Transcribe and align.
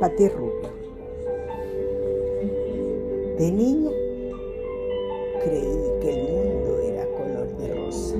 Patirrubio. 0.00 0.70
De 3.36 3.50
niño 3.50 3.90
creí 5.42 5.92
que 6.00 6.10
el 6.10 6.32
mundo 6.32 6.78
era 6.84 7.04
color 7.16 7.48
de 7.56 7.74
rosa 7.74 8.16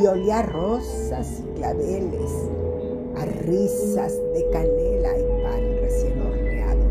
y 0.00 0.06
olía 0.06 0.42
rosas 0.42 1.40
y 1.40 1.58
claveles, 1.58 2.30
a 3.16 3.24
risas 3.24 4.14
de 4.32 4.48
canela 4.52 5.18
y 5.18 5.42
pan 5.42 5.62
recién 5.80 6.20
horneado. 6.20 6.84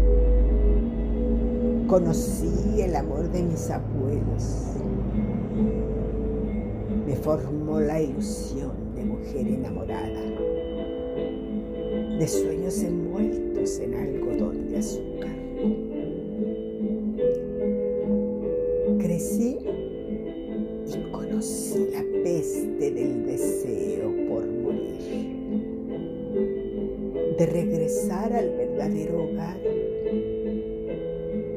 Conocí 1.88 2.82
el 2.82 2.98
amor 2.98 3.32
de 3.32 3.44
mis 3.44 3.70
abuelos. 3.70 4.76
Me 7.08 7.16
formó 7.16 7.80
la 7.80 8.02
ilusión 8.02 8.94
de 8.94 9.06
mujer 9.06 9.48
enamorada, 9.48 10.20
de 12.20 12.28
sueños 12.28 12.84
envueltos 12.84 13.80
en 13.80 13.94
algodón 13.94 14.68
de 14.70 14.78
azúcar. 14.78 15.36
Crecí 18.98 19.58
y 20.86 21.12
conocí 21.12 21.88
la 21.94 22.04
peste 22.22 22.92
del 22.92 23.26
deseo 23.26 24.12
por 24.28 24.46
morir, 24.46 25.30
de 27.38 27.46
regresar 27.46 28.34
al 28.34 28.50
verdadero 28.50 29.24
hogar, 29.24 29.58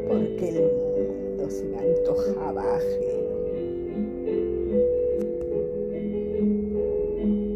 porque 0.06 0.48
el 0.48 0.62
mundo 0.62 1.50
se 1.50 1.64
me 1.64 1.78
antojaba 1.78 2.76
ajeno. 2.76 3.22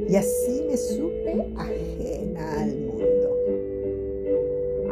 Y 0.09 0.17
así 0.17 0.63
me 0.69 0.77
supe 0.77 1.47
ajena 1.57 2.63
al 2.63 2.86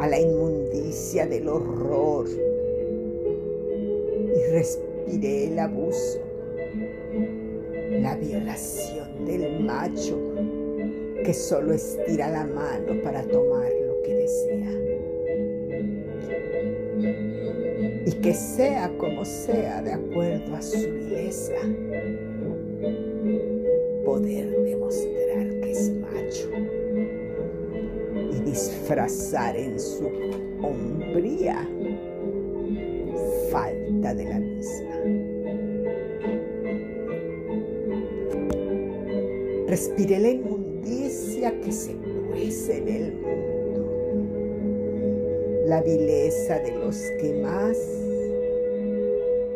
a 0.05 0.07
la 0.07 0.21
inmundicia 0.21 1.27
del 1.27 1.49
horror, 1.49 2.27
y 4.37 4.53
respiré 4.53 5.47
el 5.47 5.59
abuso 5.59 6.21
la 8.03 8.15
violación 8.17 9.25
del 9.25 9.61
macho 9.61 10.19
que 11.25 11.33
solo 11.33 11.73
estira 11.73 12.31
la 12.31 12.45
mano 12.45 13.03
para 13.03 13.23
tomar 13.23 13.71
lo 13.87 14.03
que 14.03 14.15
desea. 14.15 14.73
Y 18.05 18.13
que 18.21 18.35
sea 18.35 18.93
como 18.99 19.25
sea 19.25 19.81
de 19.81 19.93
acuerdo 19.95 20.55
a 20.55 20.61
su 20.61 20.81
vileza, 20.81 21.55
poder 24.05 24.51
demostrar 24.51 25.14
disfrazar 28.85 29.57
en 29.57 29.81
su 29.81 30.07
hombría 30.63 31.67
falta 33.51 34.15
de 34.15 34.25
la 34.25 34.39
misma. 34.39 34.95
Respiré 39.69 40.21
la 40.21 40.31
inmundicia 40.33 41.59
que 41.63 41.73
se 41.73 41.95
cuece 42.29 42.77
en 42.77 42.89
el 42.89 43.13
mundo, 43.15 43.91
la 45.67 45.81
vileza 45.81 46.59
de 46.59 46.73
los 46.73 46.97
que 47.23 47.41
más 47.43 47.79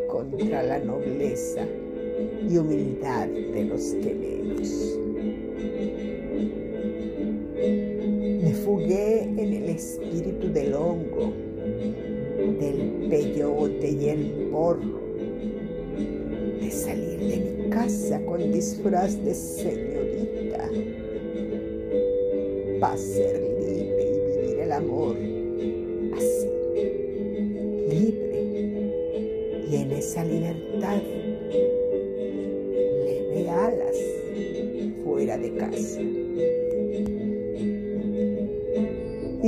contra 0.09 0.63
la 0.63 0.79
nobleza 0.79 1.67
y 2.49 2.57
humildad 2.57 3.29
de 3.29 3.65
los 3.65 3.93
que 3.93 4.15
menos. 4.15 4.99
Me 8.79 8.85
fugué 8.85 9.23
en 9.23 9.39
el 9.55 9.69
espíritu 9.71 10.53
del 10.53 10.73
hongo, 10.73 11.33
del 12.61 13.09
peyote 13.11 13.91
y 13.91 14.09
el 14.09 14.49
porro, 14.53 15.01
de 16.61 16.71
salir 16.71 17.19
de 17.19 17.37
mi 17.39 17.71
casa 17.71 18.21
con 18.25 18.53
disfraz 18.53 19.21
de 19.25 19.35
señorita, 19.35 20.71
para 22.81 22.97
ser 22.97 23.41
libre 23.59 24.05
y 24.07 24.47
vivir 24.47 24.61
el 24.61 24.73
amor 24.73 25.17
así, 26.17 26.49
libre. 27.91 28.39
Y 29.69 29.77
en 29.77 29.91
esa 29.91 30.25
libertad 30.25 31.03
leve 33.05 33.51
alas 33.51 33.97
fuera 35.03 35.37
de 35.37 35.53
casa. 35.57 36.01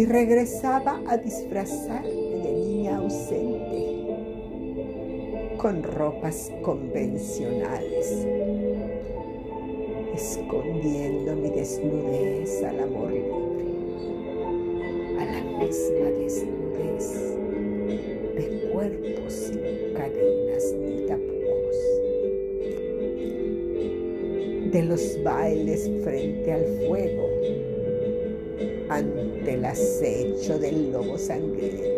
Y 0.00 0.06
regresaba 0.06 0.98
a 1.08 1.18
disfrazarme 1.18 2.08
de 2.08 2.52
niña 2.54 2.96
ausente 2.96 3.84
con 5.58 5.82
ropas 5.82 6.50
convencionales, 6.62 8.26
escondiendo 10.14 11.36
mi 11.36 11.50
desnudez 11.50 12.62
al 12.62 12.80
amor 12.80 13.12
libre, 13.12 13.66
a 15.20 15.24
la 15.26 15.42
misma 15.58 16.08
desnudez 16.18 17.36
de 18.36 18.70
cuerpos 18.72 19.32
sin 19.34 19.60
cadenas 19.92 20.64
ni 20.80 21.04
tapujos, 21.08 21.76
de 24.72 24.82
los 24.82 25.22
bailes 25.22 25.90
frente 26.02 26.52
al 26.54 26.64
fuego, 26.86 27.28
ante 29.00 29.54
el 29.54 29.64
acecho 29.64 30.58
del 30.58 30.92
lobo 30.92 31.16
sangriento. 31.16 31.88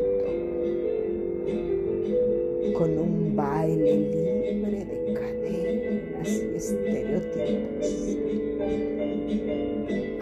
Con 2.79 2.97
un 2.97 3.35
baile 3.35 3.97
libre 3.97 4.85
de 4.85 5.13
cadenas 5.13 6.29
y 6.29 6.57
estereotipos, 6.57 7.87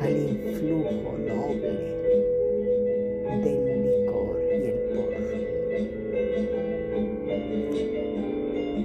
al 0.01 0.17
influjo 0.17 1.19
noble 1.29 1.73
del 3.45 3.61
licor 3.85 4.37
y 4.51 4.65
el 4.65 4.79
porro, 4.95 5.21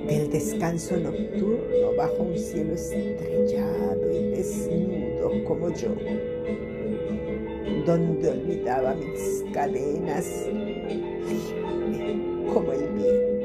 del 0.08 0.30
descanso 0.32 0.98
nocturno 0.98 1.96
bajo 1.98 2.24
un 2.24 2.38
cielo 2.38 2.74
estrellado 2.74 4.12
y 4.12 4.32
desnudo 4.32 5.44
como 5.46 5.70
yo, 5.74 5.96
donde 7.86 8.30
olvidaba 8.30 8.96
mis 8.96 9.46
cadenas 9.54 10.26
libre 11.28 12.18
como 12.52 12.72
el 12.72 12.88
viento. 12.90 13.36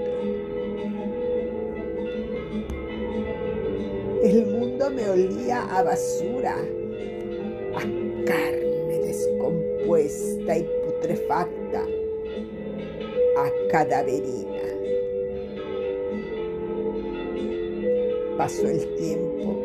El 4.23 4.47
mundo 4.47 4.91
me 4.91 5.09
olía 5.09 5.63
a 5.65 5.83
basura, 5.83 6.57
a 7.75 7.81
carne 8.25 8.99
descompuesta 9.03 10.59
y 10.59 10.67
putrefacta, 10.85 11.87
a 13.37 13.51
cadaverina. 13.71 14.61
Pasó 18.39 18.69
el 18.69 18.87
tiempo 18.97 19.65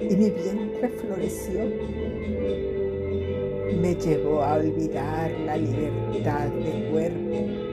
y 0.00 0.16
mi 0.16 0.30
vientre 0.30 0.88
floreció. 0.88 2.79
Me 3.10 3.94
llevó 3.94 4.42
a 4.42 4.54
olvidar 4.54 5.30
la 5.46 5.56
libertad 5.56 6.48
de 6.48 6.90
cuerpo 6.90 7.70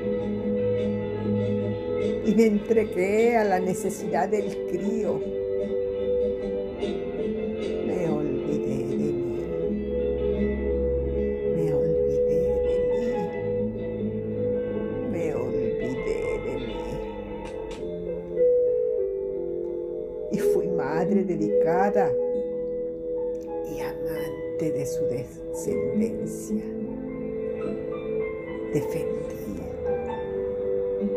y 2.27 2.35
me 2.35 2.45
entregué 2.45 3.37
a 3.37 3.43
la 3.45 3.59
necesidad 3.59 4.27
del 4.27 4.55
crío. 4.67 5.21
Me 7.85 8.09
olvidé 8.09 8.77
de 8.77 8.95
mí. 8.95 9.37
Me 11.55 11.73
olvidé 11.73 12.41
de 12.65 12.79
mí. 12.81 13.11
Me 15.11 15.33
olvidé 15.35 16.39
de 16.45 16.55
mí. 16.65 16.81
Y 20.31 20.37
fui 20.39 20.67
madre 20.67 21.23
dedicada 21.23 22.11
de 24.65 24.85
su 24.87 25.05
descendencia. 25.05 26.63
Defendí 28.73 29.61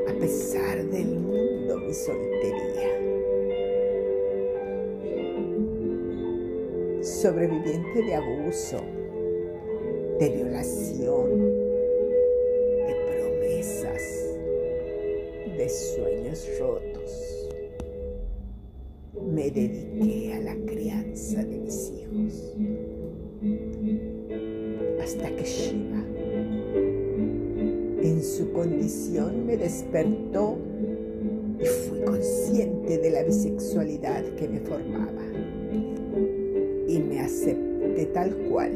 a 0.07 0.13
pesar 0.21 0.85
del 0.85 1.19
mundo 1.19 1.79
mi 1.79 1.95
soltería. 1.95 3.01
Sobreviviente 7.03 8.03
de 8.03 8.15
abuso, 8.15 8.77
de 10.19 10.29
violación, 10.29 11.39
de 12.87 12.95
promesas, 13.09 14.03
de 15.57 15.69
sueños 15.69 16.47
rotos. 16.61 17.49
Me 19.33 19.51
dediqué 19.51 20.35
a 20.35 20.41
la 20.41 20.57
crianza 20.67 21.43
de 21.43 21.59
mis 21.59 21.91
hijos. 21.91 22.55
Hasta 25.11 25.29
que 25.35 25.43
Shiva 25.43 26.05
en 28.01 28.23
su 28.23 28.53
condición 28.53 29.45
me 29.45 29.57
despertó 29.57 30.57
y 31.59 31.65
fui 31.65 32.01
consciente 32.03 32.97
de 32.97 33.11
la 33.11 33.25
bisexualidad 33.25 34.23
que 34.37 34.47
me 34.47 34.61
formaba. 34.61 35.25
Y 36.87 37.01
me 37.01 37.19
acepté 37.19 38.07
tal 38.15 38.37
cual. 38.53 38.71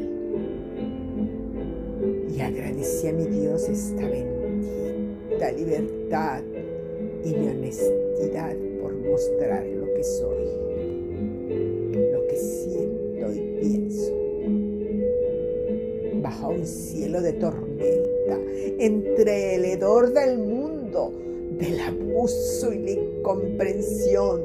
Y 2.35 2.41
agradecí 2.41 3.07
a 3.07 3.13
mi 3.13 3.27
Dios 3.27 3.69
esta 3.69 4.05
bendita 4.05 5.51
libertad 5.53 6.43
y 7.23 7.33
mi 7.33 7.47
honestidad 7.47 8.57
por 8.81 8.93
mostrar 8.93 9.65
lo 9.67 9.85
que 9.93 10.03
soy, 10.03 10.64
Cielo 16.65 17.21
de 17.21 17.33
tormenta, 17.33 18.39
entre 18.79 19.55
el 19.55 19.65
hedor 19.65 20.13
del 20.13 20.39
mundo, 20.39 21.11
del 21.59 21.79
abuso 21.79 22.73
y 22.73 22.79
la 22.79 22.91
incomprensión, 22.91 24.41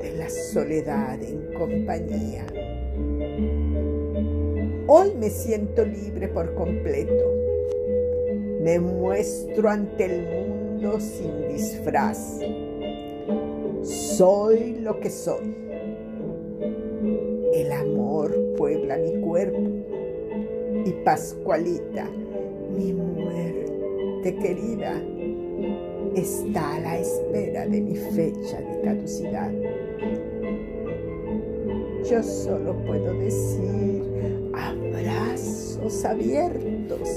de 0.00 0.14
la 0.16 0.30
soledad 0.30 1.22
en 1.22 1.52
compañía. 1.52 2.46
Hoy 4.86 5.12
me 5.18 5.28
siento 5.30 5.84
libre 5.84 6.28
por 6.28 6.54
completo. 6.54 7.24
Me 8.62 8.78
muestro 8.80 9.68
ante 9.68 10.04
el 10.06 10.22
mundo 10.22 10.98
sin 11.00 11.48
disfraz. 11.48 12.38
Soy 13.82 14.76
lo 14.80 14.98
que 15.00 15.10
soy. 15.10 15.54
El 17.54 17.72
amor 17.72 18.34
puebla 18.56 18.96
mi 18.96 19.20
cuerpo 19.20 19.81
y 20.84 20.92
Pascualita, 21.04 22.08
mi 22.76 22.92
muerte 22.92 24.34
querida, 24.36 25.00
está 26.14 26.76
a 26.76 26.80
la 26.80 26.98
espera 26.98 27.66
de 27.66 27.80
mi 27.80 27.94
fecha 27.94 28.60
de 28.60 28.80
caducidad. 28.82 29.52
Yo 32.10 32.22
solo 32.22 32.74
puedo 32.84 33.14
decir 33.14 34.02
abrazos 34.54 36.04
abiertos. 36.04 37.08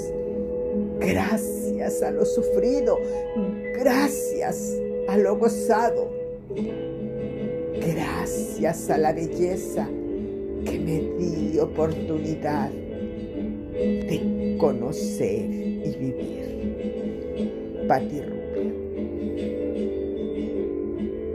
Gracias 0.99 2.01
a 2.01 2.11
lo 2.11 2.25
sufrido, 2.25 2.97
gracias 3.73 4.75
a 5.07 5.17
lo 5.17 5.37
gozado, 5.37 6.09
gracias 7.73 8.89
a 8.89 8.97
la 8.97 9.13
belleza 9.13 9.87
que 10.65 10.79
me 10.79 11.01
di 11.17 11.59
oportunidad 11.59 12.71
de 13.75 14.57
conocer 14.57 15.45
y 15.45 15.95
vivir. 15.99 16.45